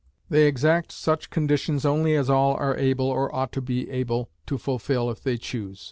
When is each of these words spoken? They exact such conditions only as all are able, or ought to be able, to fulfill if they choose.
They 0.29 0.47
exact 0.47 0.91
such 0.91 1.29
conditions 1.29 1.85
only 1.85 2.15
as 2.15 2.27
all 2.27 2.55
are 2.55 2.75
able, 2.75 3.05
or 3.11 3.31
ought 3.35 3.51
to 3.51 3.61
be 3.61 3.87
able, 3.91 4.31
to 4.47 4.57
fulfill 4.57 5.11
if 5.11 5.21
they 5.21 5.37
choose. 5.37 5.79